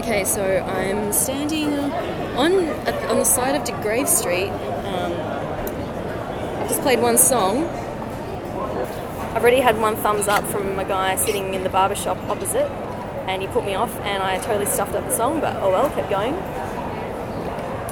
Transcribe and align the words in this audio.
Okay, 0.00 0.24
so 0.24 0.42
I'm 0.42 1.12
standing 1.12 1.74
on 1.74 2.52
on 3.10 3.18
the 3.18 3.24
side 3.24 3.54
of 3.54 3.64
Degraves 3.64 4.08
Street. 4.08 4.48
Um, 4.48 5.12
I've 5.12 6.68
just 6.70 6.80
played 6.80 7.00
one 7.02 7.18
song. 7.18 7.64
I've 9.34 9.42
already 9.42 9.60
had 9.60 9.78
one 9.78 9.96
thumbs 9.96 10.26
up 10.26 10.42
from 10.46 10.78
a 10.78 10.86
guy 10.86 11.16
sitting 11.16 11.52
in 11.52 11.64
the 11.64 11.68
barber 11.68 11.94
shop 11.94 12.16
opposite, 12.30 12.70
and 13.28 13.42
he 13.42 13.48
put 13.48 13.62
me 13.66 13.74
off, 13.74 13.94
and 14.00 14.22
I 14.22 14.38
totally 14.38 14.64
stuffed 14.64 14.94
up 14.94 15.04
the 15.04 15.14
song. 15.14 15.38
But 15.38 15.56
oh 15.56 15.70
well, 15.70 15.90
kept 15.90 16.08
going. 16.08 16.32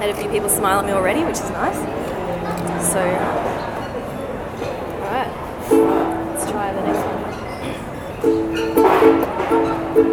Had 0.01 0.09
a 0.09 0.15
few 0.17 0.31
people 0.31 0.49
smile 0.49 0.79
at 0.79 0.87
me 0.87 0.93
already, 0.93 1.23
which 1.25 1.37
is 1.37 1.51
nice. 1.51 1.77
So, 2.91 3.01
all 5.05 5.11
right, 5.13 5.31
let's 6.33 6.51
try 6.51 6.73
the 6.73 6.81
next 6.87 7.05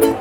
one. 0.02 0.15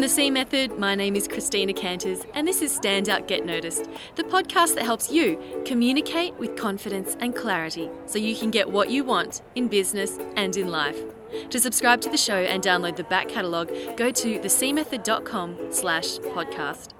From 0.00 0.08
the 0.08 0.14
C 0.14 0.30
Method, 0.30 0.78
my 0.78 0.94
name 0.94 1.14
is 1.14 1.28
Christina 1.28 1.74
Canters, 1.74 2.24
and 2.32 2.48
this 2.48 2.62
is 2.62 2.74
Stand 2.74 3.10
Out 3.10 3.28
Get 3.28 3.44
Noticed, 3.44 3.84
the 4.14 4.24
podcast 4.24 4.74
that 4.76 4.84
helps 4.84 5.12
you 5.12 5.38
communicate 5.66 6.34
with 6.38 6.56
confidence 6.56 7.18
and 7.20 7.36
clarity 7.36 7.90
so 8.06 8.18
you 8.18 8.34
can 8.34 8.50
get 8.50 8.70
what 8.70 8.88
you 8.88 9.04
want 9.04 9.42
in 9.56 9.68
business 9.68 10.18
and 10.36 10.56
in 10.56 10.68
life. 10.68 10.96
To 11.50 11.60
subscribe 11.60 12.00
to 12.00 12.08
the 12.08 12.16
show 12.16 12.38
and 12.38 12.62
download 12.62 12.96
the 12.96 13.04
back 13.04 13.28
catalogue, 13.28 13.70
go 13.98 14.10
to 14.10 14.38
thecmethod.com 14.38 15.70
slash 15.70 16.16
podcast. 16.20 16.94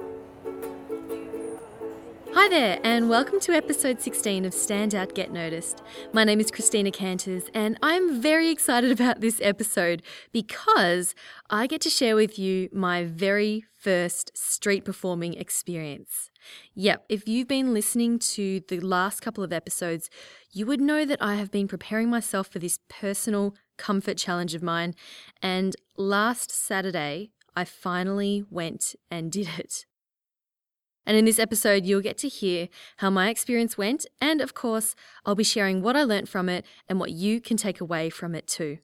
Hi 2.33 2.49
there, 2.49 2.79
and 2.85 3.11
welcome 3.11 3.41
to 3.41 3.53
episode 3.53 4.01
16 4.01 4.45
of 4.45 4.55
Stand 4.55 4.95
Out 4.95 5.17
Get 5.17 5.33
Noticed. 5.33 5.83
My 6.13 6.23
name 6.23 6.39
is 6.39 6.53
Christina 6.53 6.93
Canters, 6.93 7.43
and 7.55 7.77
I'm 7.83 8.21
very 8.23 8.51
excited 8.51 8.93
about 9.01 9.21
this 9.21 9.41
episode 9.43 10.01
because 10.31 11.17
I 11.51 11.67
get 11.67 11.81
to 11.81 11.91
share 11.91 12.15
with 12.15 12.39
you 12.39 12.69
my 12.73 13.05
very 13.05 13.65
first 13.77 14.31
street 14.39 14.85
performing 14.85 15.35
experience. 15.35 16.31
Yep, 16.75 17.05
if 17.09 17.27
you've 17.27 17.49
been 17.49 17.75
listening 17.75 18.21
to 18.21 18.61
the 18.69 18.79
last 18.79 19.21
couple 19.23 19.43
of 19.43 19.53
episodes, 19.53 20.09
you 20.53 20.67
would 20.67 20.81
know 20.81 21.05
that 21.05 21.21
I 21.21 21.35
have 21.35 21.51
been 21.51 21.67
preparing 21.67 22.09
myself 22.09 22.47
for 22.47 22.61
this 22.61 22.79
personal 22.89 23.57
comfort 23.77 24.19
challenge 24.19 24.55
of 24.55 24.63
mine, 24.63 24.95
and 25.43 25.75
last 25.97 26.53
Saturday, 26.53 27.33
I 27.57 27.65
finally 27.65 28.45
went 28.49 28.95
and 29.11 29.33
did 29.33 29.49
it. 29.59 29.85
And 31.11 31.17
in 31.17 31.25
this 31.25 31.41
episode, 31.41 31.87
you'll 31.87 32.03
get 32.03 32.19
to 32.19 32.29
hear 32.29 32.69
how 32.99 33.11
my 33.11 33.31
experience 33.31 33.77
went, 33.77 34.07
and 34.21 34.41
of 34.41 34.55
course, 34.55 34.95
I'll 35.27 35.35
be 35.35 35.43
sharing 35.43 35.83
what 35.83 35.97
I 35.97 36.05
learnt 36.05 36.29
from 36.29 36.49
it 36.49 36.65
and 36.89 37.01
what 37.01 37.11
you 37.11 37.41
can 37.41 37.57
take 37.57 37.81
away 37.81 38.11
from 38.11 38.33
it 38.37 38.47
too. 38.47 38.79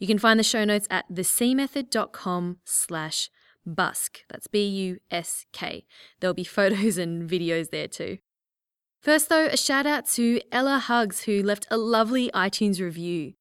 You 0.00 0.08
can 0.08 0.18
find 0.18 0.40
the 0.40 0.42
show 0.42 0.64
notes 0.64 0.88
at 0.90 1.08
thecmethod.com 1.08 2.56
slash 2.64 3.30
busk. 3.64 4.24
That's 4.28 4.48
B-U-S-K. 4.48 5.86
There'll 6.18 6.34
be 6.34 6.42
photos 6.58 6.98
and 6.98 7.30
videos 7.30 7.70
there 7.70 7.86
too. 7.86 8.18
First 9.00 9.28
though, 9.28 9.46
a 9.46 9.56
shout 9.56 9.86
out 9.86 10.08
to 10.14 10.40
Ella 10.50 10.80
Hugs 10.80 11.22
who 11.26 11.44
left 11.44 11.68
a 11.70 11.76
lovely 11.76 12.28
iTunes 12.34 12.80
review. 12.80 13.34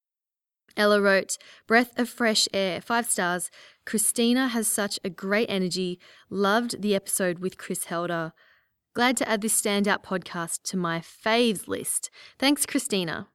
Ella 0.77 1.01
wrote, 1.01 1.37
Breath 1.67 1.97
of 1.99 2.07
fresh 2.07 2.47
air, 2.53 2.81
five 2.81 3.09
stars. 3.09 3.49
Christina 3.85 4.47
has 4.49 4.67
such 4.67 4.99
a 5.03 5.09
great 5.09 5.49
energy. 5.49 5.99
Loved 6.29 6.81
the 6.81 6.95
episode 6.95 7.39
with 7.39 7.57
Chris 7.57 7.85
Helder. 7.85 8.33
Glad 8.93 9.17
to 9.17 9.29
add 9.29 9.41
this 9.41 9.59
standout 9.59 10.03
podcast 10.03 10.63
to 10.63 10.77
my 10.77 10.99
faves 10.99 11.67
list. 11.67 12.09
Thanks, 12.37 12.65
Christina. 12.65 13.27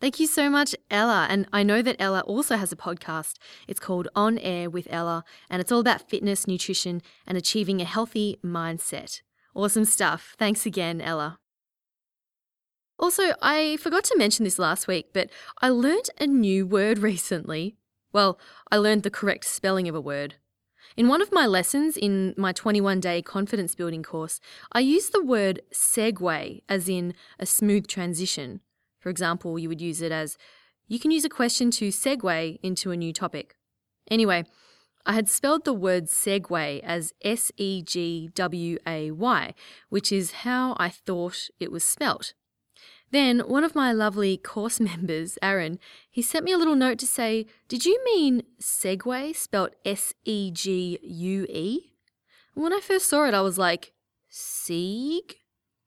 Thank 0.00 0.20
you 0.20 0.26
so 0.26 0.50
much, 0.50 0.74
Ella. 0.90 1.26
And 1.30 1.46
I 1.52 1.62
know 1.62 1.80
that 1.80 1.96
Ella 1.98 2.20
also 2.20 2.56
has 2.56 2.70
a 2.70 2.76
podcast. 2.76 3.36
It's 3.66 3.80
called 3.80 4.08
On 4.14 4.38
Air 4.38 4.68
with 4.68 4.86
Ella, 4.90 5.24
and 5.48 5.60
it's 5.60 5.72
all 5.72 5.80
about 5.80 6.08
fitness, 6.08 6.46
nutrition, 6.46 7.00
and 7.26 7.38
achieving 7.38 7.80
a 7.80 7.86
healthy 7.86 8.38
mindset. 8.44 9.22
Awesome 9.54 9.86
stuff. 9.86 10.34
Thanks 10.38 10.66
again, 10.66 11.00
Ella. 11.00 11.38
Also, 12.98 13.34
I 13.42 13.76
forgot 13.78 14.04
to 14.04 14.18
mention 14.18 14.44
this 14.44 14.58
last 14.58 14.86
week, 14.86 15.06
but 15.12 15.30
I 15.60 15.70
learnt 15.70 16.10
a 16.18 16.26
new 16.26 16.66
word 16.66 16.98
recently. 17.12 17.76
Well, 18.16 18.38
I 18.72 18.78
learned 18.78 19.02
the 19.02 19.10
correct 19.10 19.44
spelling 19.44 19.88
of 19.88 19.94
a 19.94 20.00
word. 20.00 20.36
In 20.96 21.06
one 21.06 21.20
of 21.20 21.34
my 21.34 21.44
lessons 21.44 21.98
in 21.98 22.32
my 22.38 22.50
21 22.50 22.98
day 22.98 23.20
confidence 23.20 23.74
building 23.74 24.02
course, 24.02 24.40
I 24.72 24.80
used 24.80 25.12
the 25.12 25.22
word 25.22 25.60
segue 25.70 26.62
as 26.66 26.88
in 26.88 27.12
a 27.38 27.44
smooth 27.44 27.86
transition. 27.86 28.62
For 29.00 29.10
example, 29.10 29.58
you 29.58 29.68
would 29.68 29.82
use 29.82 30.00
it 30.00 30.12
as 30.12 30.38
you 30.88 30.98
can 30.98 31.10
use 31.10 31.26
a 31.26 31.28
question 31.28 31.70
to 31.72 31.88
segue 31.88 32.58
into 32.62 32.90
a 32.90 32.96
new 32.96 33.12
topic. 33.12 33.54
Anyway, 34.10 34.46
I 35.04 35.12
had 35.12 35.28
spelled 35.28 35.66
the 35.66 35.74
word 35.74 36.06
segue 36.06 36.80
as 36.82 37.12
S 37.22 37.52
E 37.58 37.82
G 37.82 38.30
W 38.34 38.78
A 38.86 39.10
Y, 39.10 39.54
which 39.90 40.10
is 40.10 40.40
how 40.46 40.74
I 40.78 40.88
thought 40.88 41.50
it 41.60 41.70
was 41.70 41.84
spelt. 41.84 42.32
Then 43.10 43.40
one 43.40 43.64
of 43.64 43.74
my 43.74 43.92
lovely 43.92 44.36
course 44.36 44.80
members, 44.90 45.38
Aaron, 45.42 45.78
he 46.10 46.22
sent 46.22 46.44
me 46.44 46.52
a 46.52 46.58
little 46.58 46.74
note 46.74 46.98
to 46.98 47.06
say, 47.06 47.46
Did 47.68 47.84
you 47.86 48.02
mean 48.04 48.42
segue 48.60 49.36
spelt 49.36 49.74
S 49.84 50.14
E 50.24 50.50
G 50.50 50.98
U 51.02 51.46
E? 51.48 51.92
When 52.54 52.72
I 52.72 52.80
first 52.80 53.08
saw 53.08 53.26
it, 53.26 53.34
I 53.34 53.42
was 53.42 53.58
like, 53.58 53.92
Sieg? 54.28 55.36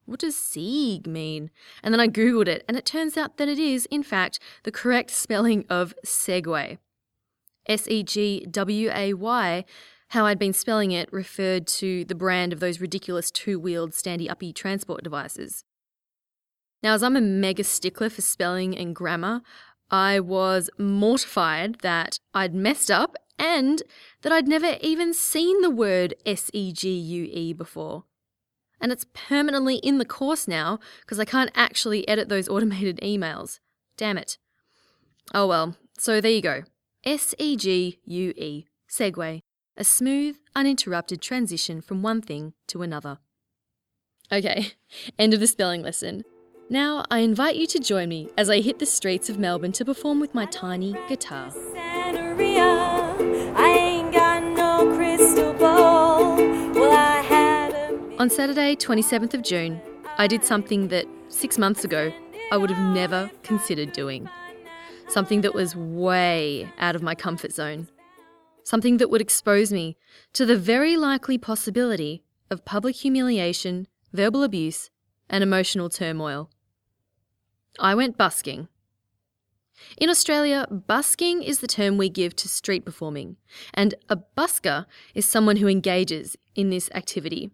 What 0.06 0.20
does 0.20 0.36
Sieg 0.36 1.06
mean? 1.06 1.52
And 1.84 1.94
then 1.94 2.02
I 2.02 2.08
Googled 2.08 2.48
it, 2.48 2.64
and 2.68 2.76
it 2.76 2.86
turns 2.86 3.16
out 3.16 3.38
that 3.38 3.48
it 3.48 3.60
is, 3.60 3.86
in 3.88 4.02
fact, 4.02 4.40
the 4.64 4.72
correct 4.72 5.12
spelling 5.12 5.66
of 5.70 5.94
segue. 6.06 6.78
S 7.68 7.88
E 7.88 8.04
G 8.04 8.46
W 8.50 8.90
A 8.94 9.14
Y. 9.14 9.66
How 10.10 10.26
I'd 10.26 10.40
been 10.40 10.54
spelling 10.54 10.92
it 10.92 11.14
referred 11.14 11.68
to 11.68 12.04
the 12.06 12.16
brand 12.16 12.52
of 12.52 12.60
those 12.60 12.82
ridiculous 12.82 13.30
two 13.30 13.60
wheeled 13.60 13.92
standy 13.92 14.28
uppy 14.28 14.52
transport 14.52 15.04
devices. 15.04 15.64
Now, 16.82 16.94
as 16.94 17.04
I'm 17.04 17.16
a 17.16 17.22
mega 17.22 17.64
stickler 17.64 18.10
for 18.10 18.22
spelling 18.22 18.78
and 18.78 18.96
grammar, 18.96 19.42
I 19.92 20.20
was 20.20 20.70
mortified 20.78 21.80
that 21.82 22.20
I'd 22.34 22.54
messed 22.54 22.92
up 22.92 23.16
and 23.38 23.82
that 24.22 24.32
I'd 24.32 24.48
never 24.48 24.78
even 24.82 25.14
seen 25.14 25.62
the 25.62 25.70
word 25.70 26.14
S 26.26 26.52
E 26.54 26.72
G 26.72 26.90
U 26.90 27.28
E 27.32 27.54
before. 27.54 28.04
And 28.82 28.92
it's 28.92 29.06
permanently 29.14 29.78
in 29.78 29.98
the 29.98 30.06
course 30.06 30.48
now 30.48 30.80
because 31.02 31.20
I 31.20 31.26
can't 31.26 31.52
actually 31.56 32.08
edit 32.08 32.30
those 32.30 32.48
automated 32.50 33.00
emails. 33.02 33.60
Damn 33.98 34.18
it. 34.18 34.38
Oh 35.34 35.48
well, 35.48 35.76
so 35.98 36.22
there 36.22 36.32
you 36.32 36.42
go. 36.42 36.64
S 37.04 37.34
E 37.38 37.56
G 37.56 38.00
U 38.06 38.34
E, 38.38 38.66
segue, 38.90 39.42
a 39.78 39.84
smooth, 39.84 40.38
uninterrupted 40.56 41.22
transition 41.22 41.82
from 41.82 42.02
one 42.02 42.22
thing 42.22 42.54
to 42.68 42.82
another. 42.82 43.18
Okay, 44.32 44.74
end 45.20 45.34
of 45.34 45.40
the 45.40 45.48
spelling 45.48 45.82
lesson. 45.82 46.24
Now, 46.72 47.04
I 47.10 47.20
invite 47.20 47.56
you 47.56 47.66
to 47.66 47.80
join 47.80 48.10
me 48.10 48.30
as 48.38 48.48
I 48.48 48.62
hit 48.62 48.78
the 48.78 48.86
streets 48.86 49.28
of 49.28 49.40
Melbourne 49.40 49.72
to 49.72 49.84
perform 49.84 50.20
with 50.20 50.36
my 50.36 50.46
tiny 50.46 50.96
guitar. 51.08 51.52
On 58.20 58.30
Saturday, 58.30 58.76
27th 58.76 59.34
of 59.34 59.42
June, 59.42 59.82
I 60.20 60.28
did 60.28 60.46
something 60.46 60.90
that 60.90 61.08
six 61.30 61.58
months 61.58 61.84
ago 61.84 62.14
I 62.52 62.58
would 62.58 62.70
have 62.70 62.94
never 62.94 63.32
considered 63.42 63.92
doing. 63.92 64.30
Something 65.08 65.42
that 65.42 65.56
was 65.56 65.76
way 65.76 66.72
out 66.78 66.96
of 66.96 67.02
my 67.02 67.16
comfort 67.16 67.52
zone. 67.52 67.88
Something 68.64 68.98
that 68.98 69.10
would 69.10 69.22
expose 69.22 69.74
me 69.74 69.98
to 70.34 70.46
the 70.46 70.56
very 70.56 70.98
likely 70.98 71.40
possibility 71.40 72.24
of 72.52 72.64
public 72.64 72.98
humiliation, 72.98 73.88
verbal 74.14 74.44
abuse, 74.44 74.92
and 75.32 75.44
emotional 75.44 75.90
turmoil. 75.90 76.52
I 77.80 77.96
went 77.96 78.18
busking. 78.18 78.68
In 79.98 80.10
Australia, 80.10 80.68
busking 80.70 81.42
is 81.42 81.60
the 81.60 81.68
term 81.68 81.98
we 81.98 82.10
give 82.10 82.36
to 82.38 82.50
street 82.50 82.84
performing, 82.84 83.38
and 83.74 83.96
a 84.10 84.18
busker 84.38 84.86
is 85.16 85.26
someone 85.26 85.58
who 85.58 85.68
engages 85.68 86.36
in 86.54 86.70
this 86.70 86.90
activity. 86.94 87.52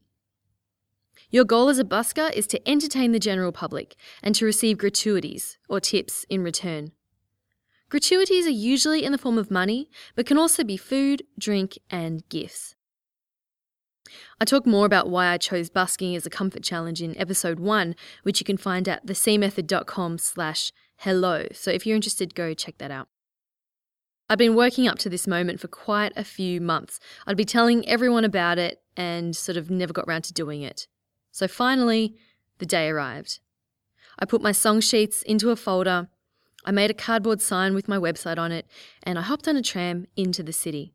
Your 1.29 1.45
goal 1.45 1.69
as 1.69 1.79
a 1.79 1.83
busker 1.83 2.31
is 2.33 2.47
to 2.47 2.69
entertain 2.69 3.11
the 3.11 3.19
general 3.19 3.51
public 3.51 3.95
and 4.23 4.33
to 4.35 4.45
receive 4.45 4.77
gratuities 4.77 5.57
or 5.69 5.79
tips 5.79 6.25
in 6.29 6.43
return. 6.43 6.91
Gratuities 7.89 8.47
are 8.47 8.51
usually 8.51 9.03
in 9.03 9.11
the 9.11 9.17
form 9.17 9.37
of 9.37 9.51
money, 9.51 9.89
but 10.15 10.25
can 10.25 10.37
also 10.37 10.63
be 10.63 10.77
food, 10.77 11.23
drink, 11.37 11.77
and 11.89 12.27
gifts. 12.29 12.74
I 14.39 14.45
talk 14.45 14.65
more 14.65 14.85
about 14.85 15.09
why 15.09 15.27
I 15.27 15.37
chose 15.37 15.69
busking 15.69 16.15
as 16.15 16.25
a 16.25 16.29
comfort 16.29 16.63
challenge 16.63 17.01
in 17.01 17.17
episode 17.17 17.59
one, 17.59 17.95
which 18.23 18.39
you 18.39 18.45
can 18.45 18.57
find 18.57 18.87
at 18.87 19.05
thecmethod.com 19.05 20.17
slash 20.17 20.71
hello. 20.97 21.47
So 21.51 21.71
if 21.71 21.85
you're 21.85 21.95
interested, 21.95 22.35
go 22.35 22.53
check 22.53 22.77
that 22.77 22.91
out. 22.91 23.07
I've 24.29 24.37
been 24.37 24.55
working 24.55 24.87
up 24.87 24.97
to 24.99 25.09
this 25.09 25.27
moment 25.27 25.59
for 25.59 25.67
quite 25.67 26.13
a 26.15 26.23
few 26.23 26.59
months. 26.59 26.99
I'd 27.27 27.37
be 27.37 27.45
telling 27.45 27.87
everyone 27.87 28.25
about 28.25 28.57
it 28.57 28.81
and 28.97 29.35
sort 29.35 29.57
of 29.57 29.69
never 29.69 29.93
got 29.93 30.05
around 30.07 30.23
to 30.23 30.33
doing 30.33 30.61
it. 30.61 30.87
So 31.31 31.47
finally, 31.47 32.15
the 32.57 32.65
day 32.65 32.89
arrived. 32.89 33.39
I 34.17 34.25
put 34.25 34.41
my 34.41 34.51
song 34.51 34.79
sheets 34.79 35.21
into 35.23 35.51
a 35.51 35.55
folder, 35.55 36.07
I 36.65 36.71
made 36.71 36.89
a 36.89 36.95
cardboard 36.95 37.41
sign 37.41 37.75
with 37.75 37.87
my 37.87 37.97
website 37.97 38.39
on 38.39 38.51
it, 38.51 38.65
and 39.03 39.19
I 39.19 39.21
hopped 39.21 39.47
on 39.47 39.55
a 39.55 39.61
tram 39.61 40.07
into 40.15 40.41
the 40.41 40.51
city. 40.51 40.94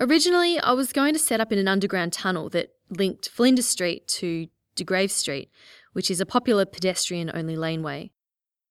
Originally, 0.00 0.60
I 0.60 0.72
was 0.72 0.92
going 0.92 1.12
to 1.12 1.18
set 1.18 1.40
up 1.40 1.50
in 1.50 1.58
an 1.58 1.66
underground 1.66 2.12
tunnel 2.12 2.48
that 2.50 2.70
linked 2.88 3.28
Flinders 3.28 3.66
Street 3.66 4.06
to 4.08 4.46
Degraves 4.76 5.14
Street, 5.14 5.50
which 5.92 6.10
is 6.10 6.20
a 6.20 6.26
popular 6.26 6.64
pedestrian 6.64 7.30
only 7.34 7.56
laneway. 7.56 8.12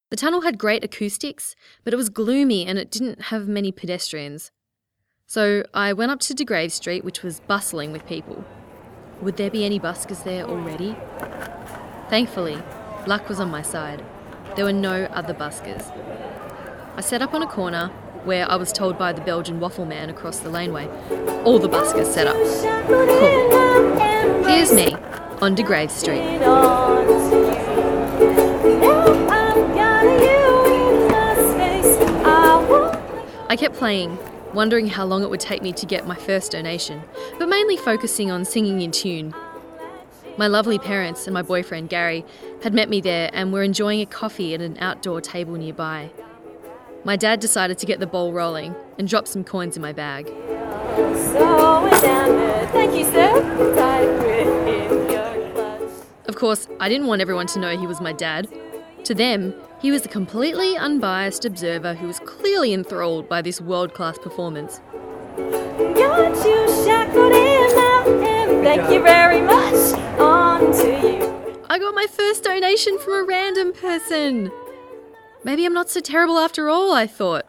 The 0.10 0.16
tunnel 0.16 0.42
had 0.42 0.58
great 0.58 0.86
acoustics, 0.86 1.54
but 1.84 1.94
it 1.94 1.98
was 1.98 2.08
gloomy 2.08 2.66
and 2.66 2.80
it 2.80 2.90
didn't 2.90 3.24
have 3.24 3.46
many 3.46 3.74
pedestrians. 3.74 4.52
So 5.26 5.66
I 5.74 5.92
went 5.92 6.12
up 6.12 6.22
to 6.22 6.34
Degraves 6.34 6.76
Street, 6.76 7.04
which 7.04 7.24
was 7.24 7.42
bustling 7.42 7.92
with 7.92 8.06
people. 8.06 8.46
Would 9.22 9.36
there 9.36 9.52
be 9.52 9.66
any 9.66 9.82
buskers 9.82 10.24
there 10.24 10.46
already? 10.46 10.96
Thankfully, 12.10 12.58
luck 13.06 13.28
was 13.28 13.42
on 13.42 13.52
my 13.52 13.62
side. 13.62 14.06
There 14.56 14.64
were 14.64 14.72
no 14.72 15.04
other 15.06 15.34
buskers. 15.34 15.92
I 16.96 17.02
set 17.02 17.22
up 17.22 17.34
on 17.34 17.44
a 17.44 17.48
corner 17.48 17.92
where 18.28 18.50
I 18.52 18.58
was 18.58 18.72
told 18.74 18.98
by 18.98 19.14
the 19.14 19.22
Belgian 19.22 19.60
waffle 19.62 19.86
man 19.86 20.10
across 20.10 20.40
the 20.40 20.50
laneway. 20.50 20.88
All 21.46 21.58
the 21.58 21.70
buskers 21.70 22.14
set 22.14 22.28
up. 22.28 22.36
Cool. 22.86 24.46
Here's 24.46 24.74
me 24.74 24.94
on 25.42 25.56
Degraves 25.56 25.94
Street. 25.94 26.22
I 33.50 33.56
kept 33.58 33.76
playing, 33.76 34.18
wondering 34.54 34.88
how 34.88 35.06
long 35.06 35.24
it 35.24 35.30
would 35.30 35.40
take 35.40 35.62
me 35.62 35.72
to 35.72 35.86
get 35.86 36.06
my 36.06 36.16
first 36.16 36.52
donation, 36.52 37.02
but 37.40 37.48
mainly 37.48 37.78
focusing 37.78 38.30
on 38.30 38.44
singing 38.44 38.82
in 38.82 38.92
tune. 38.92 39.34
My 40.36 40.48
lovely 40.48 40.78
parents 40.78 41.28
and 41.28 41.34
my 41.34 41.44
boyfriend 41.44 41.88
Gary 41.90 42.26
had 42.62 42.74
met 42.74 42.90
me 42.90 43.00
there 43.00 43.30
and 43.32 43.54
were 43.54 43.64
enjoying 43.64 44.02
a 44.02 44.06
coffee 44.06 44.54
at 44.54 44.62
an 44.62 44.78
outdoor 44.80 45.22
table 45.22 45.54
nearby. 45.54 46.12
My 47.08 47.16
dad 47.16 47.40
decided 47.40 47.78
to 47.78 47.86
get 47.86 48.02
the 48.02 48.06
ball 48.06 48.34
rolling 48.34 48.76
and 49.00 49.08
drop 49.08 49.30
some 49.30 49.46
coins 49.46 49.78
in 49.78 49.82
my 49.82 49.94
bag. 49.94 50.28
Of 56.28 56.36
course, 56.36 56.68
I 56.82 56.90
didn't 56.90 57.08
want 57.08 57.22
everyone 57.22 57.48
to 57.48 57.60
know 57.60 57.78
he 57.78 57.88
was 57.88 58.02
my 58.02 58.12
dad. 58.12 58.50
To 59.06 59.16
them, 59.16 59.54
he 59.82 59.90
was 59.90 60.04
a 60.06 60.10
completely 60.10 60.76
unbiased 60.76 61.46
observer 61.46 61.94
who 61.94 62.08
was 62.08 62.20
clearly 62.20 62.74
enthralled 62.74 63.30
by 63.30 63.42
this 63.42 63.62
world 63.62 63.94
class 63.94 64.18
performance. 64.18 64.82
Thank 68.66 68.92
you 68.92 69.02
very 69.02 69.40
much. 69.40 69.94
On 70.20 70.74
to 70.74 70.88
you. 70.90 71.64
I 71.70 71.80
got 71.80 71.96
my 71.96 72.08
first 72.08 72.44
donation 72.44 73.00
from 73.00 73.14
a 73.14 73.24
random 73.24 73.72
person. 73.72 74.52
Maybe 75.44 75.66
I'm 75.66 75.74
not 75.74 75.90
so 75.90 76.00
terrible 76.00 76.40
after 76.40 76.68
all, 76.68 76.94
I 76.94 77.08
thought. 77.08 77.46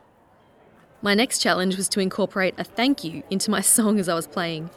My 1.01 1.15
next 1.15 1.39
challenge 1.39 1.77
was 1.77 1.89
to 1.91 2.01
incorporate 2.01 2.55
a 2.59 2.65
thank 2.65 3.03
you 3.03 3.23
into 3.31 3.51
my 3.51 3.61
song 3.77 3.99
as 3.99 4.09
I 4.09 4.15
was 4.15 4.27
playing. 4.27 4.71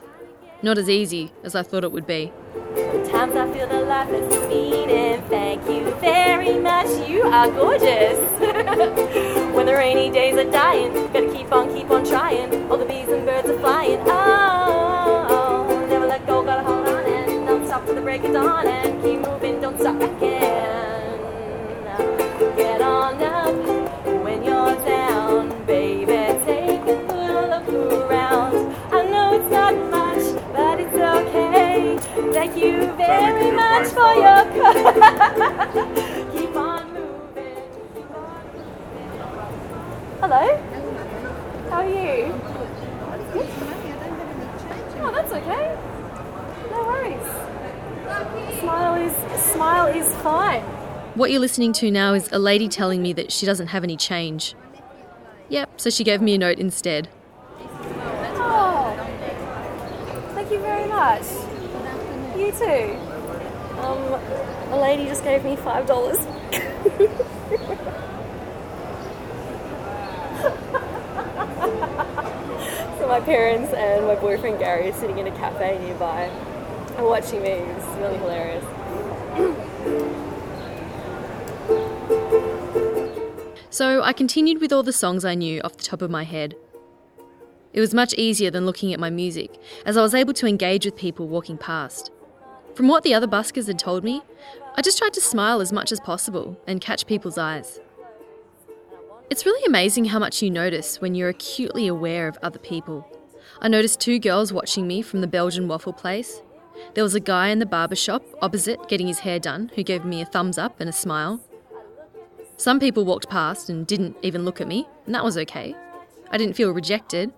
Not 0.64 0.78
as 0.78 0.90
easy 0.90 1.32
as 1.44 1.56
I 1.56 1.64
thought 1.64 1.84
it 1.84 1.92
would 1.92 2.06
be. 2.06 2.32
Sometimes 2.76 3.36
I 3.36 3.52
feel 3.52 3.68
that 3.68 3.88
life 3.88 4.10
is 4.10 4.48
meaning. 4.48 5.22
Thank 5.24 5.68
you 5.68 5.94
very 5.96 6.60
much. 6.60 7.10
You 7.10 7.24
are 7.24 7.50
gorgeous. 7.50 8.18
when 9.56 9.66
the 9.66 9.74
rainy 9.74 10.12
days 10.12 10.36
are 10.36 10.50
dying, 10.50 10.94
gotta 11.12 11.34
keep 11.34 11.52
on, 11.52 11.74
keep 11.76 11.90
on 11.90 12.06
trying. 12.06 12.72
All 12.72 12.78
the 12.78 12.86
bees 12.86 13.10
and 13.10 13.26
birds 13.26 13.50
are 13.50 13.60
flying. 13.60 14.00
Oh, 14.06 15.28
oh, 15.30 15.88
never 15.88 16.06
let 16.06 16.26
go, 16.28 16.44
gotta 16.44 16.64
hold 16.64 16.88
on 16.88 17.06
and 17.06 17.48
don't 17.48 17.66
stop 17.66 17.86
till 17.86 17.96
the 17.96 18.02
break 18.02 18.24
of 18.24 18.34
dawn 18.34 18.68
and 18.68 19.02
keep 19.04 19.20
moving, 19.20 19.60
don't 19.60 19.80
stop 19.80 20.00
again. 20.00 20.91
Get 23.02 23.14
on 23.14 23.24
up 23.24 24.24
when 24.24 24.44
you're 24.44 24.76
down, 24.86 25.66
baby. 25.66 26.06
Take 26.46 26.82
a 26.82 26.94
look 27.50 27.68
around. 27.68 28.76
I 28.94 29.02
know 29.10 29.34
it's 29.34 29.52
not 29.52 29.74
much, 29.90 30.24
but 30.54 30.80
it's 30.80 30.94
okay. 30.94 31.98
Thank 32.32 32.56
you 32.58 32.94
very 32.98 33.52
much 33.54 33.88
for 33.88 34.14
your 34.14 34.46
keep 36.32 36.56
on 36.56 36.94
moving. 36.94 37.64
Keep 37.96 38.12
on 38.16 38.44
Hello. 40.22 40.46
How 41.72 41.78
are 41.78 41.90
you? 41.90 42.32
Good. 43.34 43.50
Oh, 45.02 45.12
that's 45.12 45.34
okay. 45.34 45.76
No 46.70 46.80
worries. 46.86 47.30
Smile 48.60 48.96
is 49.02 49.16
smile 49.42 49.88
is 49.88 50.16
fine. 50.18 50.81
What 51.16 51.30
you're 51.30 51.42
listening 51.42 51.74
to 51.74 51.92
now 51.92 52.14
is 52.14 52.32
a 52.32 52.40
lady 52.40 52.70
telling 52.70 53.02
me 53.02 53.12
that 53.14 53.34
she 53.34 53.46
doesn't 53.46 53.68
have 53.68 53.84
any 53.84 53.98
change. 53.98 54.56
Yep, 55.50 55.70
so 55.76 55.90
she 55.90 56.06
gave 56.06 56.22
me 56.22 56.36
a 56.36 56.38
note 56.38 56.58
instead. 56.58 57.10
Oh, 57.60 58.96
thank 60.34 60.50
you 60.50 60.60
very 60.60 60.88
much. 60.88 61.24
You 62.38 62.54
too. 62.54 62.98
Um, 63.82 63.98
a 64.72 64.80
lady 64.80 65.04
just 65.04 65.26
gave 65.26 65.44
me 65.44 65.58
five 65.58 65.86
dollars. 65.86 66.18
so 72.98 73.08
my 73.10 73.20
parents 73.20 73.74
and 73.74 74.08
my 74.08 74.16
boyfriend 74.16 74.60
Gary 74.60 74.90
are 74.90 74.94
sitting 74.94 75.18
in 75.18 75.28
a 75.28 75.32
cafe 75.32 75.78
nearby 75.80 76.32
and 76.96 77.06
watching 77.06 77.42
me. 77.42 77.50
It's 77.50 77.86
really 77.98 78.18
hilarious. 78.18 79.68
So 83.72 84.02
I 84.04 84.12
continued 84.12 84.60
with 84.60 84.74
all 84.74 84.84
the 84.84 84.92
songs 84.92 85.24
I 85.24 85.34
knew 85.34 85.62
off 85.62 85.78
the 85.78 85.84
top 85.84 86.02
of 86.02 86.12
my 86.12 86.24
head. 86.24 86.58
It 87.72 87.80
was 87.80 87.94
much 87.94 88.14
easier 88.16 88.52
than 88.52 88.66
looking 88.66 88.94
at 88.94 89.00
my 89.00 89.10
music, 89.10 89.58
as 89.86 89.96
I 89.96 90.02
was 90.02 90.14
able 90.14 90.34
to 90.34 90.46
engage 90.46 90.84
with 90.84 90.98
people 90.98 91.30
walking 91.30 91.58
past. 91.58 92.12
From 92.76 92.90
what 92.90 93.04
the 93.04 93.14
other 93.14 93.28
buskers 93.28 93.68
had 93.68 93.80
told 93.80 94.04
me, 94.04 94.24
I 94.76 94.82
just 94.82 94.98
tried 94.98 95.14
to 95.14 95.22
smile 95.22 95.62
as 95.62 95.72
much 95.72 95.94
as 95.94 96.02
possible 96.02 96.60
and 96.68 96.82
catch 96.82 97.08
people's 97.08 97.38
eyes. 97.38 97.80
It's 99.30 99.46
really 99.46 99.66
amazing 99.66 100.06
how 100.06 100.20
much 100.20 100.42
you 100.42 100.52
notice 100.52 101.00
when 101.00 101.16
you're 101.16 101.30
acutely 101.30 101.88
aware 101.88 102.28
of 102.28 102.38
other 102.44 102.60
people. 102.60 103.08
I 103.62 103.70
noticed 103.70 104.02
two 104.02 104.20
girls 104.20 104.52
watching 104.52 104.86
me 104.86 105.02
from 105.02 105.22
the 105.22 105.28
Belgian 105.28 105.70
waffle 105.70 105.94
place. 105.94 106.42
There 106.94 107.06
was 107.06 107.16
a 107.16 107.22
guy 107.22 107.48
in 107.48 107.60
the 107.60 107.66
barber 107.66 107.96
shop 107.96 108.26
opposite 108.42 108.90
getting 108.90 109.08
his 109.08 109.20
hair 109.20 109.40
done 109.40 109.72
who 109.76 109.84
gave 109.84 110.04
me 110.04 110.22
a 110.22 110.26
thumbs 110.26 110.58
up 110.58 110.82
and 110.82 110.90
a 110.90 110.94
smile. 110.94 111.40
Some 112.62 112.80
people 112.80 113.06
walked 113.06 113.28
past 113.28 113.72
and 113.72 113.88
didn't 113.88 114.18
even 114.22 114.46
look 114.46 114.62
at 114.62 114.68
me, 114.68 114.88
and 115.08 115.16
that 115.16 115.24
was 115.24 115.36
okay. 115.36 115.76
I 116.30 116.38
didn't 116.38 116.56
feel 116.56 116.70
rejected. 116.70 117.34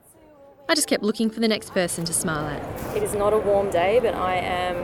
I 0.67 0.75
just 0.75 0.89
kept 0.89 1.01
looking 1.01 1.29
for 1.29 1.39
the 1.39 1.47
next 1.47 1.71
person 1.71 2.03
to 2.03 2.13
smile 2.13 2.45
at. 2.45 2.97
It 2.97 3.03
is 3.03 3.13
not 3.13 3.31
a 3.31 3.37
warm 3.37 3.69
day, 3.69 4.01
but 4.03 4.15
I 4.15 4.35
am 4.35 4.75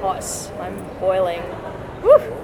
hot. 0.00 0.24
I'm 0.58 0.98
boiling. 0.98 1.42
Woo! 2.02 2.39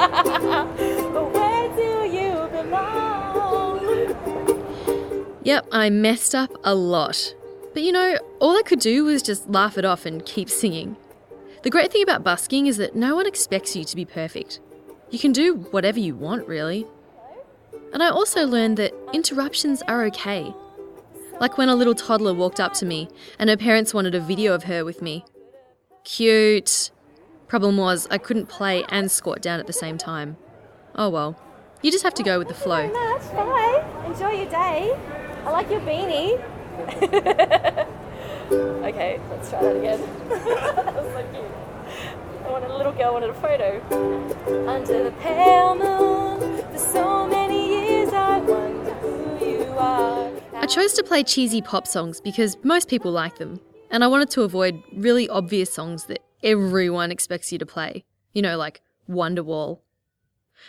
Yep, 5.42 5.68
I 5.72 5.88
messed 5.90 6.34
up 6.34 6.50
a 6.64 6.74
lot. 6.74 7.34
But 7.72 7.82
you 7.82 7.92
know, 7.92 8.18
all 8.40 8.58
I 8.58 8.62
could 8.62 8.78
do 8.78 9.04
was 9.04 9.22
just 9.22 9.48
laugh 9.48 9.78
it 9.78 9.84
off 9.84 10.04
and 10.04 10.24
keep 10.24 10.50
singing. 10.50 10.96
The 11.62 11.70
great 11.70 11.90
thing 11.90 12.02
about 12.02 12.22
busking 12.22 12.66
is 12.66 12.76
that 12.76 12.94
no 12.94 13.16
one 13.16 13.26
expects 13.26 13.74
you 13.74 13.84
to 13.84 13.96
be 13.96 14.04
perfect. 14.04 14.60
You 15.10 15.18
can 15.18 15.32
do 15.32 15.54
whatever 15.70 15.98
you 15.98 16.14
want, 16.14 16.46
really. 16.46 16.86
And 17.92 18.02
I 18.02 18.10
also 18.10 18.46
learned 18.46 18.76
that 18.76 18.94
interruptions 19.12 19.82
are 19.82 20.04
okay. 20.06 20.54
Like 21.40 21.58
when 21.58 21.68
a 21.68 21.74
little 21.74 21.94
toddler 21.94 22.34
walked 22.34 22.60
up 22.60 22.74
to 22.74 22.86
me 22.86 23.08
and 23.38 23.50
her 23.50 23.56
parents 23.56 23.94
wanted 23.94 24.14
a 24.14 24.20
video 24.20 24.54
of 24.54 24.64
her 24.64 24.84
with 24.84 25.00
me. 25.02 25.24
Cute. 26.04 26.90
Problem 27.50 27.76
was, 27.78 28.06
I 28.12 28.18
couldn't 28.18 28.46
play 28.46 28.84
and 28.90 29.10
squat 29.10 29.42
down 29.42 29.58
at 29.58 29.66
the 29.66 29.72
same 29.72 29.98
time. 29.98 30.36
Oh 30.94 31.08
well. 31.08 31.36
You 31.82 31.90
just 31.90 32.04
have 32.04 32.14
to 32.14 32.22
go 32.22 32.38
with 32.38 32.46
the 32.46 32.54
flow. 32.54 32.86
much. 32.86 33.32
Bye. 33.32 33.84
Enjoy 34.06 34.30
your 34.30 34.48
day. 34.48 34.96
I 35.44 35.50
like 35.50 35.68
your 35.68 35.80
beanie. 35.80 36.40
okay, 38.84 39.20
let's 39.30 39.50
try 39.50 39.62
that 39.64 39.76
again. 39.76 40.00
that 40.28 40.94
was 40.94 41.12
so 41.12 41.26
cute. 41.32 41.44
I 42.46 42.50
wanted 42.52 42.70
a 42.70 42.76
little 42.76 42.92
girl 42.92 43.14
wanted 43.14 43.30
a 43.30 43.34
photo. 43.34 43.82
Under 44.68 45.02
the 45.02 45.10
pale 45.18 45.74
moon, 45.74 46.62
for 46.70 46.78
so 46.78 47.26
many 47.26 47.66
years 47.66 48.12
I 48.12 48.38
wonder 48.38 48.94
who 48.94 49.44
you 49.44 49.64
are. 49.72 50.30
I 50.54 50.66
chose 50.66 50.92
to 50.92 51.02
play 51.02 51.24
cheesy 51.24 51.62
pop 51.62 51.88
songs 51.88 52.20
because 52.20 52.56
most 52.62 52.88
people 52.88 53.10
like 53.10 53.38
them, 53.38 53.58
and 53.90 54.04
I 54.04 54.06
wanted 54.06 54.30
to 54.30 54.42
avoid 54.42 54.80
really 54.92 55.28
obvious 55.28 55.72
songs 55.72 56.04
that 56.04 56.20
everyone 56.42 57.10
expects 57.10 57.52
you 57.52 57.58
to 57.58 57.66
play. 57.66 58.04
You 58.32 58.42
know, 58.42 58.56
like 58.56 58.80
Wonderwall. 59.08 59.80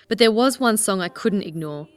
But 0.08 0.18
there 0.18 0.32
was 0.32 0.60
one 0.60 0.78
song 0.78 1.02
I 1.02 1.10
couldn't 1.10 1.44
ignore. 1.44 1.88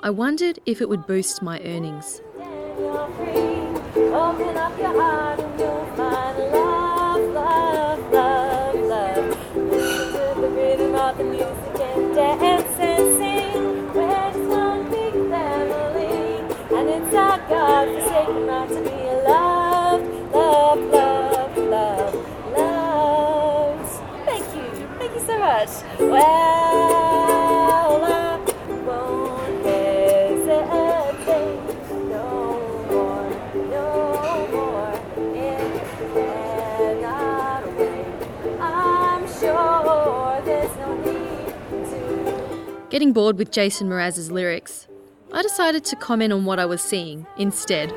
I 0.00 0.10
wondered 0.10 0.58
if 0.66 0.80
it 0.80 0.88
would 0.88 1.06
boost 1.06 1.42
my 1.42 1.60
earnings. 1.60 2.20
Love, 2.36 3.20
love, 4.54 4.80
love, 11.18 11.75
Getting 42.96 43.12
bored 43.12 43.36
with 43.36 43.50
Jason 43.50 43.90
Mraz's 43.90 44.30
lyrics, 44.30 44.88
I 45.30 45.42
decided 45.42 45.84
to 45.84 45.96
comment 45.96 46.32
on 46.32 46.46
what 46.46 46.58
I 46.58 46.64
was 46.64 46.80
seeing 46.80 47.26
instead. 47.36 47.92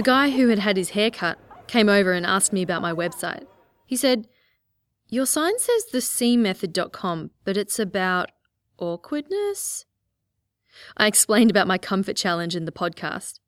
The 0.00 0.04
guy 0.04 0.30
who 0.30 0.48
had 0.48 0.60
had 0.60 0.78
his 0.78 0.90
hair 0.96 1.10
cut 1.10 1.38
came 1.66 1.90
over 1.90 2.12
and 2.14 2.24
asked 2.24 2.54
me 2.54 2.62
about 2.62 2.80
my 2.80 2.90
website. 2.90 3.44
He 3.84 3.96
said, 3.96 4.28
Your 5.10 5.26
sign 5.26 5.58
says 5.58 5.84
thecmethod.com, 5.92 7.32
but 7.44 7.58
it's 7.58 7.78
about 7.78 8.30
awkwardness? 8.78 9.84
I 10.96 11.06
explained 11.06 11.50
about 11.50 11.66
my 11.66 11.76
comfort 11.76 12.16
challenge 12.16 12.56
in 12.56 12.64
the 12.64 12.72
podcast. 12.72 13.40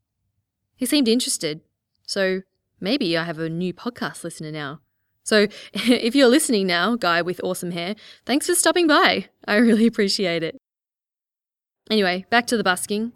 He 0.77 0.85
seemed 0.85 1.09
interested, 1.09 1.63
so 2.07 2.43
maybe 2.79 3.17
I 3.17 3.25
have 3.25 3.39
a 3.39 3.49
new 3.49 3.73
podcast 3.73 4.23
listener 4.23 4.53
now. 4.53 4.81
So 5.23 5.47
if 5.73 6.15
you're 6.15 6.29
listening 6.29 6.67
now, 6.67 6.97
guy 6.97 7.23
with 7.23 7.41
awesome 7.43 7.71
hair, 7.71 7.97
thanks 8.27 8.47
for 8.47 8.55
stopping 8.55 8.87
by. 8.87 9.31
I 9.49 9.55
really 9.55 9.87
appreciate 9.87 10.43
it. 10.43 10.61
Anyway, 11.91 12.27
back 12.29 12.47
to 12.49 12.59
the 12.59 12.63
busking. 12.63 13.13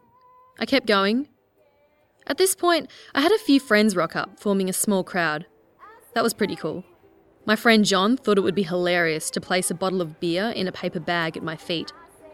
I 0.59 0.64
kept 0.64 0.87
going. 0.87 1.28
At 2.28 2.38
this 2.38 2.56
point, 2.56 2.90
I 3.14 3.21
had 3.21 3.30
a 3.30 3.38
few 3.38 3.61
friends 3.61 3.95
rock 3.95 4.16
up, 4.16 4.40
forming 4.40 4.68
a 4.68 4.73
small 4.73 5.04
crowd. 5.04 5.47
That 6.14 6.25
was 6.25 6.35
pretty 6.35 6.56
cool. 6.56 6.85
My 7.45 7.54
friend 7.54 7.85
John 7.85 8.16
thought 8.16 8.38
it 8.38 8.40
would 8.40 8.54
be 8.56 8.64
hilarious 8.64 9.30
to 9.30 9.40
place 9.40 9.71
a 9.71 9.75
bottle 9.75 10.00
of 10.00 10.18
beer 10.18 10.50
in 10.56 10.66
a 10.66 10.73
paper 10.73 10.99
bag 10.99 11.37
at 11.37 11.45
my 11.45 11.54
feet, 11.54 11.92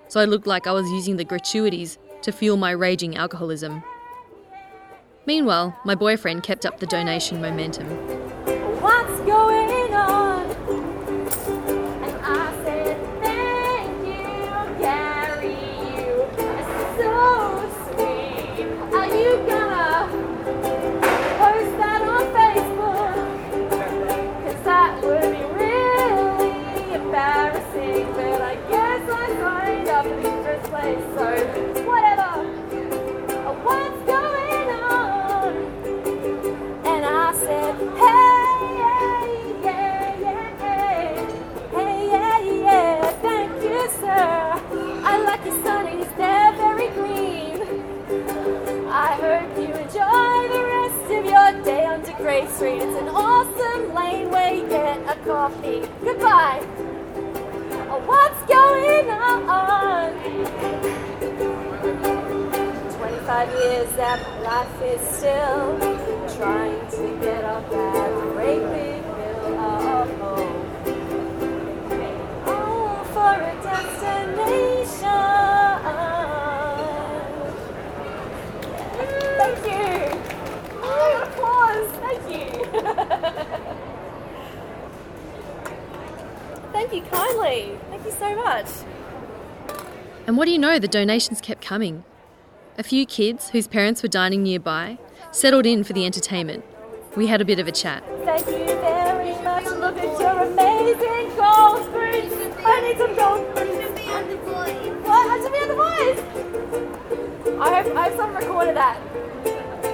so 0.09 0.19
I 0.21 0.25
looked 0.25 0.47
like 0.47 0.67
I 0.67 0.73
was 0.73 0.91
using 0.91 1.19
the 1.19 1.25
gratuities 1.25 1.99
to 2.23 2.33
fuel 2.33 2.57
my 2.57 2.71
raging 2.71 3.17
alcoholism. 3.17 3.83
Meanwhile, 5.27 5.79
my 5.85 5.95
boyfriend 5.95 6.43
kept 6.43 6.65
up 6.65 6.81
the 6.81 6.87
donation 6.87 7.43
momentum. 7.43 7.87
What's 8.81 9.21
going 9.21 9.62
25 63.83 63.89
years 63.89 63.97
that 63.97 64.21
life 64.43 64.83
is 64.83 65.01
still 65.17 65.79
trying 66.37 66.87
to 66.91 67.19
get 67.21 67.45
up 67.45 67.69
that 67.71 68.13
great 68.35 68.61
hill 68.61 69.59
of 69.59 70.09
hope. 70.19 70.67
Oh, 72.47 73.05
for 73.13 73.35
a 73.41 73.55
destination. 73.63 75.23
Thank 79.39 79.61
you. 79.67 79.93
Oh, 80.83 81.13
applause. 81.25 81.91
Thank 81.99 82.25
you. 82.31 82.47
Thank 86.73 86.91
you 86.95 87.03
kindly. 87.03 87.61
Thank 87.91 88.05
you 88.05 88.13
so 88.13 88.37
much. 88.37 88.69
And 90.27 90.37
what 90.37 90.45
do 90.45 90.53
you 90.53 90.59
know, 90.59 90.79
the 90.79 90.89
donations 90.89 91.41
kept 91.41 91.63
coming. 91.63 92.05
A 92.79 92.83
few 92.83 93.05
kids, 93.05 93.51
whose 93.51 93.67
parents 93.67 94.03
were 94.03 94.09
dining 94.09 94.43
nearby, 94.43 94.97
settled 95.31 95.67
in 95.67 95.85
for 95.85 95.93
the 95.93 96.07
entertainment. 96.07 96.65
We 97.15 97.27
had 97.27 97.43
a 97.43 97.45
bit 97.45 97.59
of 97.59 97.69
a 97.69 97.73
chat. 97.73 98.03
Thank 98.25 98.47
you 98.47 98.65
very 98.81 99.35
much. 99.43 99.65
Look 99.67 99.99
at 99.99 100.19
your 100.19 100.41
amazing 100.41 101.37
gold 101.37 101.93
boots. 101.93 102.35
I 102.65 102.81
need 102.81 102.97
some 102.97 103.15
gold 103.15 103.55
boots. 103.55 103.69
What? 105.07 105.27
I 105.29 105.37
should 105.43 105.53
be 105.53 105.59
on 105.59 105.69
the 105.69 105.75
voice. 105.75 106.21
I 107.61 107.83
hope, 107.83 107.95
I 107.95 108.09
hope 108.09 108.17
someone 108.17 108.43
recorded 108.43 108.77
that. 108.77 108.97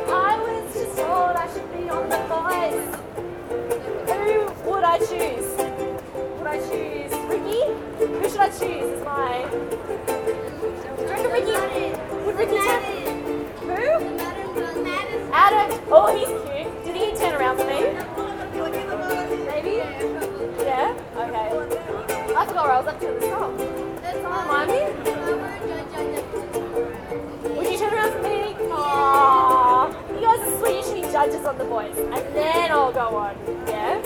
I 0.08 0.38
was 0.38 0.72
just 0.72 0.96
told 0.96 1.34
I 1.34 1.52
should 1.52 1.72
be 1.72 1.90
on 1.90 2.08
the 2.08 2.18
voice. 2.30 2.86
Who 4.06 4.70
would 4.70 4.84
I 4.84 4.98
choose? 4.98 5.50
Would 6.38 6.46
I 6.46 6.58
choose 6.60 7.12
Ricky? 7.26 7.62
Who 7.98 8.22
should 8.30 8.38
I 8.38 8.48
choose 8.50 8.88
as 8.92 9.02
my? 9.04 9.48
Do 10.96 11.02
you 11.02 11.08
reckon 11.08 11.32
Ricky? 11.32 12.07
Ricky 12.38 12.54
Who? 12.54 13.82
Adam. 15.34 15.68
Oh, 15.90 16.06
he's 16.14 16.28
cute. 16.28 16.70
Did 16.84 16.94
he 16.94 17.10
turn 17.18 17.34
around 17.34 17.58
for 17.58 17.66
me? 17.66 17.80
Maybe? 19.44 19.82
Yeah? 20.62 20.94
Okay. 21.16 21.48
I 22.36 22.46
forgot 22.46 22.64
where 22.64 22.74
I 22.74 22.78
was 22.78 22.86
up 22.86 23.00
to 23.00 23.06
at 23.08 23.14
the 23.18 23.26
stop. 23.26 23.50
Remind 24.44 24.70
me? 24.70 24.80
Would 27.56 27.68
you 27.72 27.76
turn 27.76 27.92
around 27.92 28.12
for 28.12 28.22
me? 28.22 28.54
Aww. 28.70 29.90
You 30.14 30.20
guys 30.24 30.38
are 30.38 30.58
sweet. 30.60 30.76
You 30.76 30.82
should 30.84 30.94
be 30.94 31.00
judges 31.10 31.44
on 31.44 31.58
the 31.58 31.64
boys. 31.64 31.96
And 31.98 32.36
then 32.36 32.70
I'll 32.70 32.92
go 32.92 33.16
on. 33.16 33.34
Yeah? 33.66 33.98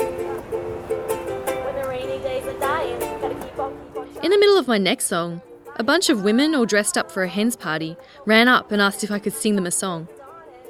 In 4.23 4.31
the 4.31 4.39
middle 4.39 4.57
of 4.57 4.67
my 4.67 4.79
next 4.79 5.05
song, 5.07 5.43
a 5.77 5.85
bunch 5.85 6.09
of 6.09 6.23
women 6.23 6.55
all 6.55 6.67
dressed 6.67 6.97
up 6.99 7.11
for 7.11 7.23
a 7.23 7.29
hen's 7.29 7.57
party 7.57 7.97
ran 8.27 8.49
up 8.49 8.71
and 8.73 8.81
asked 8.81 9.03
if 9.03 9.11
I 9.11 9.19
could 9.19 9.33
sing 9.33 9.57
them 9.57 9.67
a 9.67 9.71
song. 9.71 10.09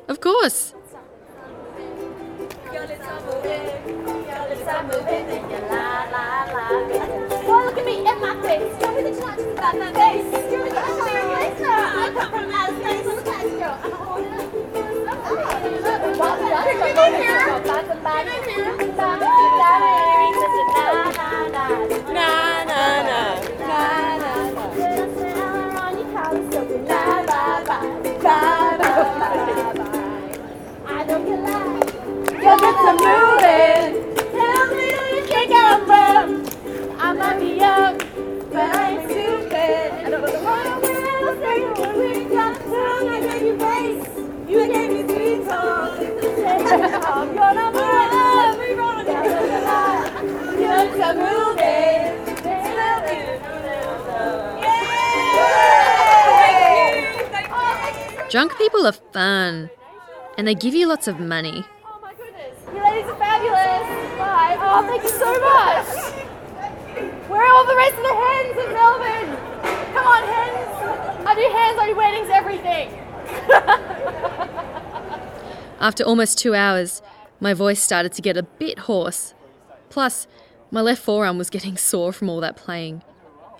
Of 0.08 0.20
course! 0.20 0.74
Drunk 58.32 58.56
people 58.56 58.86
are 58.86 58.92
fun, 59.12 59.68
and 60.38 60.48
they 60.48 60.54
give 60.54 60.74
you 60.74 60.88
lots 60.88 61.06
of 61.06 61.20
money. 61.20 61.66
Oh 61.84 62.00
my 62.00 62.14
goodness. 62.14 62.56
You 62.72 62.82
ladies 62.82 63.04
are 63.04 63.16
fabulous. 63.16 63.84
Bye. 64.16 64.56
Oh, 64.58 64.86
you 65.02 65.08
so 65.08 65.40
much. 65.40 65.86
Where 67.28 67.42
are 67.42 67.52
all 67.54 67.66
the 67.66 67.76
rest 67.76 67.94
of 67.94 68.02
the 68.02 68.14
hens 68.14 68.56
in 68.64 68.72
Melbourne? 68.72 69.36
Come 69.94 70.06
on, 70.06 70.22
hens. 70.24 71.26
I 71.26 71.34
do 71.34 71.46
hens, 71.56 71.78
I 71.78 71.86
do 71.86 71.94
weddings, 71.96 72.30
everything. 72.30 72.88
After 75.80 76.04
almost 76.04 76.38
two 76.38 76.54
hours, 76.54 77.02
my 77.40 77.54
voice 77.54 77.82
started 77.82 78.12
to 78.12 78.22
get 78.22 78.36
a 78.36 78.42
bit 78.44 78.80
hoarse. 78.80 79.34
Plus, 79.90 80.26
my 80.70 80.80
left 80.80 81.02
forearm 81.02 81.38
was 81.38 81.50
getting 81.50 81.76
sore 81.88 82.12
from 82.12 82.28
all 82.28 82.40
that 82.40 82.56
playing. 82.56 83.02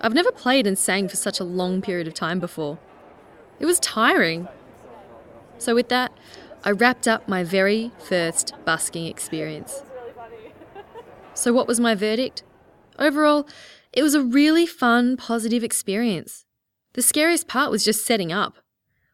I've 0.01 0.15
never 0.15 0.33
played 0.33 0.67
and 0.67 0.79
sang 0.79 1.09
for 1.09 1.17
such 1.17 1.41
a 1.41 1.45
long 1.45 1.81
period 1.83 2.07
of 2.07 2.15
time 2.15 2.41
before. 2.41 2.79
It 3.61 3.67
was 3.67 3.79
tiring. 3.81 4.49
So, 5.59 5.75
with 5.75 5.89
that, 5.89 6.13
I 6.65 6.71
wrapped 6.71 7.07
up 7.07 7.29
my 7.29 7.45
very 7.45 7.93
first 7.99 8.55
busking 8.65 9.07
experience. 9.07 9.83
So, 11.35 11.53
what 11.53 11.67
was 11.67 11.81
my 11.81 11.95
verdict? 11.95 12.43
Overall, 12.99 13.49
it 13.93 14.03
was 14.03 14.15
a 14.15 14.23
really 14.23 14.67
fun, 14.67 15.17
positive 15.17 15.65
experience. 15.65 16.45
The 16.95 17.03
scariest 17.03 17.49
part 17.49 17.71
was 17.71 17.85
just 17.85 18.05
setting 18.05 18.33
up. 18.33 18.59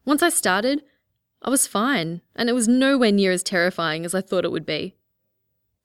Once 0.04 0.22
I 0.22 0.28
started, 0.28 0.82
I 1.42 1.50
was 1.50 1.66
fine, 1.66 2.22
and 2.34 2.48
it 2.48 2.54
was 2.54 2.66
nowhere 2.66 3.12
near 3.12 3.30
as 3.30 3.42
terrifying 3.42 4.04
as 4.04 4.14
I 4.14 4.20
thought 4.20 4.44
it 4.44 4.50
would 4.50 4.66
be. 4.66 4.96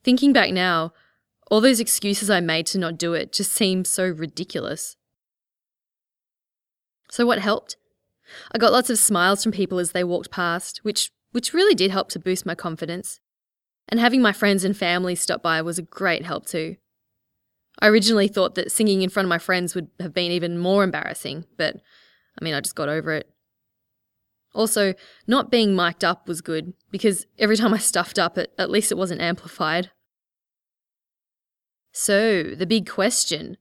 Thinking 0.03 0.33
back 0.33 0.51
now, 0.51 0.93
all 1.51 1.61
those 1.61 1.79
excuses 1.79 2.29
I 2.29 2.39
made 2.39 2.65
to 2.67 2.79
not 2.79 2.97
do 2.97 3.13
it 3.13 3.31
just 3.31 3.51
seem 3.51 3.85
so 3.85 4.07
ridiculous. 4.07 4.95
So, 7.11 7.27
what 7.27 7.39
helped? 7.39 7.77
I 8.51 8.57
got 8.57 8.71
lots 8.71 8.89
of 8.89 8.97
smiles 8.97 9.43
from 9.43 9.51
people 9.51 9.77
as 9.77 9.91
they 9.91 10.03
walked 10.03 10.31
past, 10.31 10.79
which, 10.83 11.11
which 11.31 11.53
really 11.53 11.75
did 11.75 11.91
help 11.91 12.09
to 12.09 12.19
boost 12.19 12.45
my 12.45 12.55
confidence. 12.55 13.19
And 13.89 13.99
having 13.99 14.21
my 14.21 14.31
friends 14.31 14.63
and 14.63 14.75
family 14.75 15.15
stop 15.15 15.43
by 15.43 15.61
was 15.61 15.77
a 15.77 15.83
great 15.83 16.25
help 16.25 16.45
too. 16.45 16.77
I 17.79 17.87
originally 17.87 18.27
thought 18.27 18.55
that 18.55 18.71
singing 18.71 19.01
in 19.01 19.09
front 19.09 19.25
of 19.25 19.29
my 19.29 19.39
friends 19.39 19.75
would 19.75 19.89
have 19.99 20.13
been 20.13 20.31
even 20.31 20.57
more 20.57 20.83
embarrassing, 20.83 21.45
but 21.57 21.75
I 22.39 22.43
mean, 22.43 22.53
I 22.53 22.61
just 22.61 22.75
got 22.75 22.89
over 22.89 23.11
it. 23.11 23.29
Also, 24.53 24.93
not 25.25 25.49
being 25.49 25.75
mic'd 25.75 26.03
up 26.03 26.27
was 26.27 26.41
good 26.41 26.73
because 26.91 27.25
every 27.39 27.57
time 27.57 27.73
I 27.73 27.79
stuffed 27.79 28.19
up, 28.19 28.37
it, 28.37 28.53
at 28.57 28.69
least 28.69 28.91
it 28.91 28.97
wasn't 28.97 29.21
amplified. 29.21 29.89
So, 31.91 32.43
the 32.43 32.67
big 32.67 32.89
question 32.89 33.57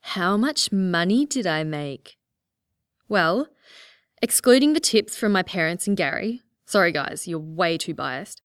how 0.00 0.36
much 0.36 0.70
money 0.70 1.26
did 1.26 1.48
I 1.48 1.64
make? 1.64 2.16
Well, 3.08 3.48
excluding 4.22 4.72
the 4.72 4.80
tips 4.80 5.16
from 5.16 5.32
my 5.32 5.42
parents 5.42 5.88
and 5.88 5.96
Gary, 5.96 6.42
sorry 6.64 6.92
guys, 6.92 7.26
you're 7.26 7.40
way 7.40 7.76
too 7.76 7.92
biased, 7.92 8.40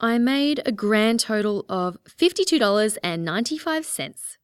I 0.00 0.18
made 0.18 0.60
a 0.66 0.72
grand 0.72 1.20
total 1.20 1.64
of 1.68 1.98
$52.95. 2.08 4.36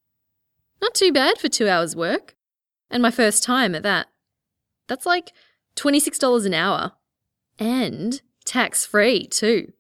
Not 0.81 0.95
too 0.95 1.13
bad 1.13 1.39
for 1.39 1.49
two 1.49 1.69
hours' 1.69 1.97
work. 1.97 2.37
And 2.91 3.03
my 3.03 3.11
first 3.11 3.43
time 3.43 3.75
at 3.75 3.83
that. 3.83 4.07
That's 4.89 5.07
like 5.07 5.33
$26 5.77 6.47
an 6.47 6.55
hour. 6.55 6.93
And 7.59 8.23
tax 8.45 8.87
free, 8.87 9.27
too. 9.27 9.73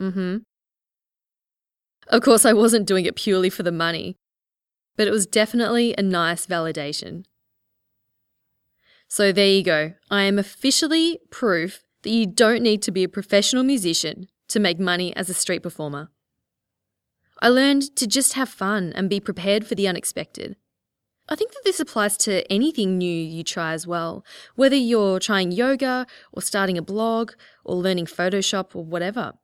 Mm 0.00 0.12
hmm. 0.12 0.36
Of 2.08 2.22
course, 2.22 2.44
I 2.44 2.52
wasn't 2.52 2.88
doing 2.88 3.06
it 3.06 3.14
purely 3.14 3.50
for 3.50 3.62
the 3.62 3.70
money, 3.70 4.16
but 4.96 5.06
it 5.06 5.12
was 5.12 5.26
definitely 5.26 5.94
a 5.96 6.02
nice 6.02 6.44
validation. 6.44 7.24
So 9.06 9.30
there 9.30 9.46
you 9.46 9.62
go. 9.62 9.92
I 10.10 10.22
am 10.22 10.38
officially 10.38 11.20
proof 11.30 11.84
that 12.02 12.10
you 12.10 12.26
don't 12.26 12.62
need 12.62 12.82
to 12.82 12.90
be 12.90 13.04
a 13.04 13.08
professional 13.08 13.62
musician 13.62 14.26
to 14.50 14.60
make 14.60 14.78
money 14.78 15.14
as 15.16 15.28
a 15.28 15.34
street 15.34 15.62
performer. 15.62 16.10
I 17.42 17.48
learned 17.48 17.96
to 17.96 18.06
just 18.06 18.34
have 18.34 18.48
fun 18.48 18.92
and 18.94 19.08
be 19.08 19.18
prepared 19.18 19.66
for 19.66 19.74
the 19.74 19.88
unexpected. 19.88 20.56
I 21.28 21.36
think 21.36 21.52
that 21.52 21.62
this 21.64 21.80
applies 21.80 22.16
to 22.18 22.50
anything 22.52 22.98
new 22.98 23.10
you 23.10 23.44
try 23.44 23.72
as 23.72 23.86
well, 23.86 24.24
whether 24.56 24.76
you're 24.76 25.20
trying 25.20 25.52
yoga 25.52 26.06
or 26.32 26.42
starting 26.42 26.76
a 26.76 26.82
blog 26.82 27.32
or 27.64 27.76
learning 27.76 28.06
Photoshop 28.06 28.74
or 28.74 28.84
whatever. 28.84 29.34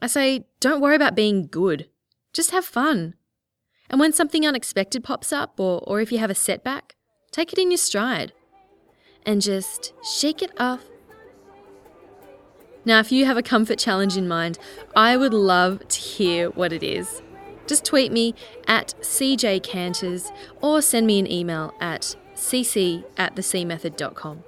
I 0.00 0.06
say, 0.06 0.46
don't 0.58 0.80
worry 0.80 0.96
about 0.96 1.14
being 1.14 1.46
good, 1.46 1.88
just 2.32 2.50
have 2.50 2.64
fun. 2.64 3.14
And 3.88 4.00
when 4.00 4.12
something 4.12 4.46
unexpected 4.46 5.04
pops 5.04 5.32
up 5.32 5.60
or, 5.60 5.80
or 5.86 6.00
if 6.00 6.10
you 6.10 6.18
have 6.18 6.30
a 6.30 6.34
setback, 6.34 6.96
take 7.30 7.52
it 7.52 7.58
in 7.58 7.70
your 7.70 7.78
stride 7.78 8.32
and 9.24 9.42
just 9.42 9.92
shake 10.02 10.42
it 10.42 10.52
off. 10.58 10.84
Now, 12.86 13.00
if 13.00 13.10
you 13.10 13.26
have 13.26 13.36
a 13.36 13.42
comfort 13.42 13.80
challenge 13.80 14.16
in 14.16 14.28
mind, 14.28 14.58
I 14.94 15.16
would 15.16 15.34
love 15.34 15.86
to 15.88 16.00
hear 16.00 16.50
what 16.50 16.72
it 16.72 16.84
is. 16.84 17.20
Just 17.66 17.84
tweet 17.84 18.12
me 18.12 18.32
at 18.68 18.94
cjcanters 19.00 20.30
or 20.62 20.80
send 20.80 21.04
me 21.06 21.18
an 21.18 21.30
email 21.30 21.74
at 21.80 22.14
cc 22.36 23.04
at 23.16 23.34
thecmethod.com. 23.34 24.44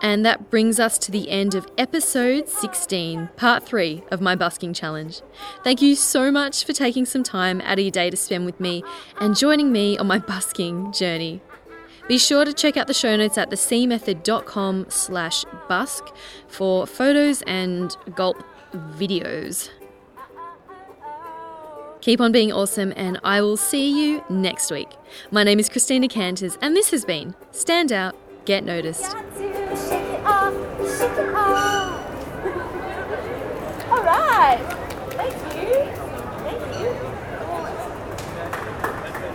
And 0.00 0.24
that 0.24 0.50
brings 0.50 0.78
us 0.78 0.96
to 0.98 1.10
the 1.10 1.28
end 1.30 1.54
of 1.54 1.66
episode 1.76 2.48
16, 2.48 3.30
part 3.36 3.64
3 3.64 4.04
of 4.12 4.20
my 4.20 4.36
busking 4.36 4.74
challenge. 4.74 5.22
Thank 5.64 5.82
you 5.82 5.96
so 5.96 6.30
much 6.30 6.64
for 6.64 6.72
taking 6.72 7.06
some 7.06 7.22
time 7.22 7.60
out 7.62 7.78
of 7.78 7.84
your 7.84 7.90
day 7.90 8.10
to 8.10 8.16
spend 8.16 8.44
with 8.44 8.60
me 8.60 8.84
and 9.18 9.36
joining 9.36 9.72
me 9.72 9.98
on 9.98 10.06
my 10.06 10.18
busking 10.18 10.92
journey. 10.92 11.40
Be 12.06 12.18
sure 12.18 12.44
to 12.44 12.52
check 12.52 12.76
out 12.76 12.86
the 12.86 12.94
show 12.94 13.16
notes 13.16 13.38
at 13.38 13.50
thecmethod.com 13.50 14.86
slash 14.90 15.44
busk 15.68 16.04
for 16.48 16.86
photos 16.86 17.42
and 17.42 17.96
gulp 18.14 18.42
videos. 18.74 19.70
Keep 22.02 22.20
on 22.20 22.32
being 22.32 22.52
awesome, 22.52 22.92
and 22.96 23.18
I 23.24 23.40
will 23.40 23.56
see 23.56 23.88
you 23.88 24.22
next 24.28 24.70
week. 24.70 24.90
My 25.30 25.42
name 25.42 25.58
is 25.58 25.70
Christina 25.70 26.06
Canters, 26.06 26.58
and 26.60 26.76
this 26.76 26.90
has 26.90 27.06
been 27.06 27.34
Stand 27.50 27.90
Out, 27.90 28.14
Get 28.44 28.62
Noticed. 28.64 29.16
All 29.16 29.22
right. 34.02 34.60
Thank 35.12 35.34
you. 35.56 35.72
Thank 36.44 36.60
you. 36.78 36.88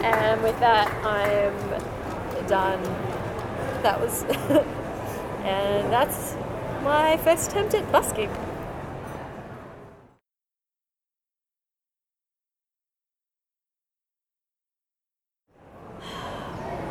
And 0.05 0.43
with 0.43 0.60
that, 0.60 0.88
I'm 1.03 1.98
done. 2.49 2.81
That 3.83 4.01
was, 4.01 4.23
and 5.43 5.93
that's 5.93 6.35
my 6.83 7.15
first 7.17 7.51
attempt 7.51 7.75
at 7.75 7.89
busking. 7.91 8.29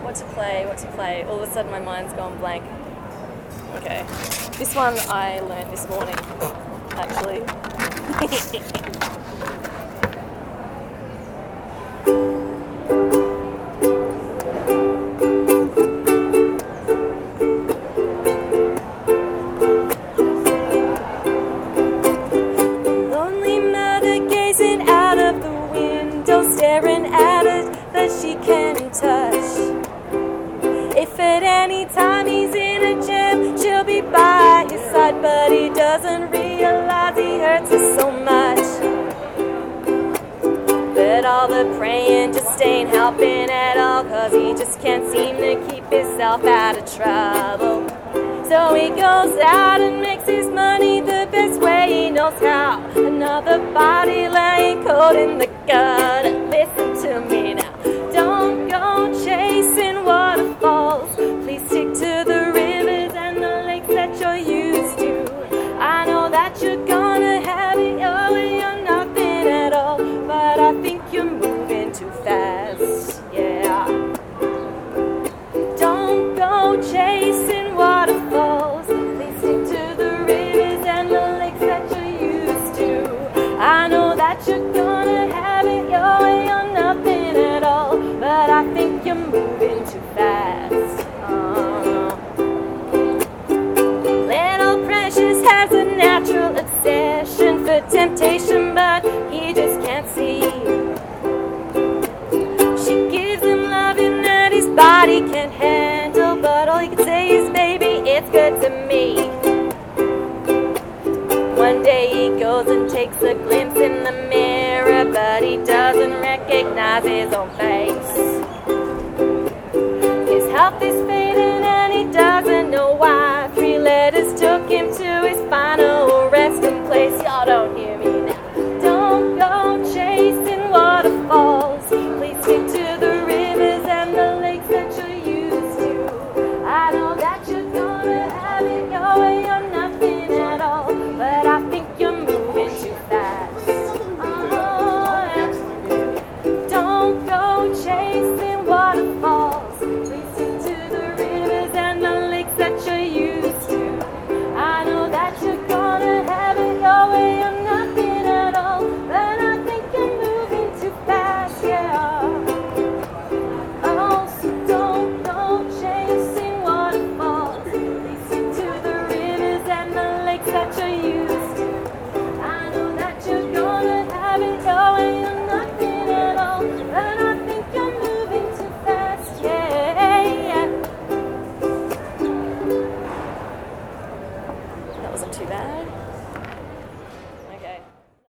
What 0.02 0.14
to 0.14 0.24
play? 0.26 0.64
What 0.64 0.78
to 0.78 0.86
play? 0.92 1.24
All 1.24 1.42
of 1.42 1.48
a 1.48 1.52
sudden, 1.52 1.70
my 1.70 1.80
mind's 1.80 2.12
gone 2.14 2.38
blank. 2.38 2.64
Okay. 3.74 4.06
This 4.56 4.74
one 4.74 4.96
I 5.08 5.40
learned 5.40 5.70
this 5.72 5.88
morning, 5.88 6.14
actually. 6.92 7.42